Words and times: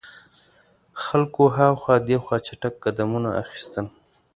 خلکو 1.03 1.43
هاخوا 1.57 1.95
دیخوا 2.07 2.37
چټګ 2.45 2.73
قدمونه 2.83 3.29
اخیستل. 3.43 3.85